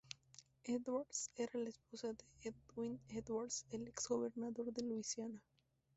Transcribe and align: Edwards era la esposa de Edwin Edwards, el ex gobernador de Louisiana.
Edwards 0.63 1.29
era 1.35 1.59
la 1.59 1.69
esposa 1.69 2.11
de 2.13 2.25
Edwin 2.41 2.99
Edwards, 3.09 3.67
el 3.69 3.87
ex 3.87 4.07
gobernador 4.09 4.73
de 4.73 4.81
Louisiana. 4.81 5.39